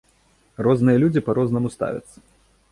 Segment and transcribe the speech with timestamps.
[0.67, 2.17] Розныя людзі па-рознаму ставяцца.